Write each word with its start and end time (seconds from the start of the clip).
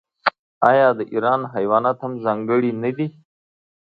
آیا 0.69 0.87
د 0.97 0.99
ایران 1.13 1.41
حیوانات 1.53 1.97
هم 2.01 2.13
ځانګړي 2.25 2.71
نه 2.83 2.91
دي؟ 2.97 3.07